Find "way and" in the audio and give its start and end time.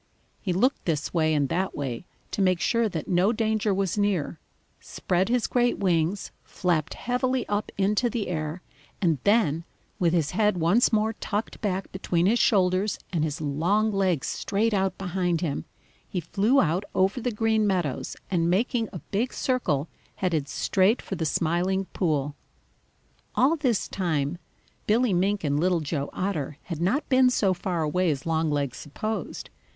1.13-1.47